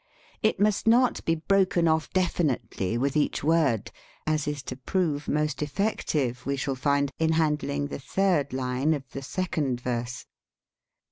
It 0.41 0.59
must 0.59 0.87
not 0.87 1.23
be 1.25 1.35
broken 1.35 1.87
off 1.87 2.09
def 2.11 2.37
initely 2.39 2.97
with 2.97 3.15
each 3.15 3.43
word, 3.43 3.91
as 4.25 4.47
is 4.47 4.63
to 4.63 4.75
prove 4.75 5.27
most 5.27 5.61
effective, 5.61 6.43
we 6.43 6.55
shall 6.57 6.73
find, 6.73 7.11
in 7.19 7.33
handling 7.33 7.85
the 7.89 7.99
third 7.99 8.51
line 8.51 8.95
of 8.95 9.07
the 9.11 9.21
second 9.21 9.79
verse. 9.79 10.25